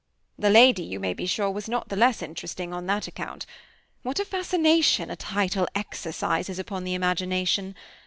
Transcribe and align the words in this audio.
The 0.39 0.49
lady, 0.49 0.81
you 0.81 0.99
may 0.99 1.13
be 1.13 1.27
sure, 1.27 1.51
was 1.51 1.69
not 1.69 1.89
the 1.89 1.95
less 1.95 2.23
interesting 2.23 2.73
on 2.73 2.87
that 2.87 3.07
account. 3.07 3.45
What 4.01 4.19
a 4.19 4.25
fascination 4.25 5.11
a 5.11 5.15
title 5.15 5.67
exercises 5.75 6.57
upon 6.57 6.85
the 6.85 6.95
imagination! 6.95 7.75